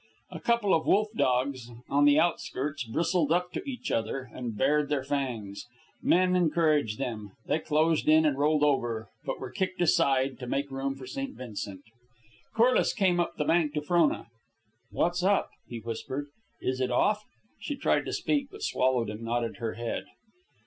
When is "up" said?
3.31-3.51, 13.19-13.35, 15.21-15.51